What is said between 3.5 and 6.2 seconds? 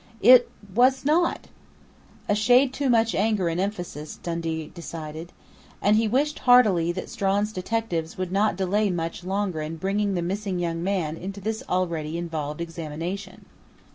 emphasis, Dundee decided. And he